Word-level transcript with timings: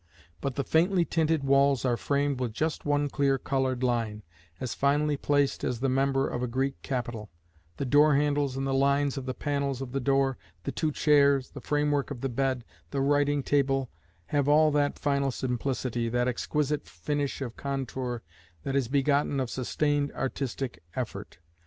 But 0.41 0.55
the 0.55 0.63
faintly 0.63 1.05
tinted 1.05 1.43
walls 1.43 1.85
are 1.85 1.95
framed 1.95 2.39
with 2.39 2.53
just 2.53 2.85
one 2.85 3.07
clear 3.07 3.37
coloured 3.37 3.83
line, 3.83 4.23
as 4.59 4.73
finely 4.73 5.15
placed 5.15 5.63
as 5.63 5.79
the 5.79 5.89
member 5.89 6.27
of 6.27 6.41
a 6.41 6.47
Greek 6.47 6.81
capital; 6.81 7.29
the 7.77 7.85
door 7.85 8.15
handles 8.15 8.57
and 8.57 8.65
the 8.65 8.73
lines 8.73 9.15
of 9.15 9.27
the 9.27 9.35
panels 9.35 9.79
of 9.79 9.91
the 9.91 9.99
door, 9.99 10.39
the 10.63 10.71
two 10.71 10.91
chairs, 10.91 11.51
the 11.51 11.61
framework 11.61 12.09
of 12.09 12.21
the 12.21 12.29
bed, 12.29 12.65
the 12.89 12.99
writing 12.99 13.43
table, 13.43 13.91
have 14.33 14.47
all 14.49 14.71
that 14.71 14.97
final 14.97 15.29
simplicity, 15.29 16.09
that 16.09 16.27
exquisite 16.27 16.87
finish 16.87 17.39
of 17.39 17.55
contour 17.55 18.23
that 18.63 18.75
is 18.75 18.87
begotten 18.87 19.39
of 19.39 19.51
sustained 19.51 20.11
artistic 20.13 20.81
effort. 20.95 21.37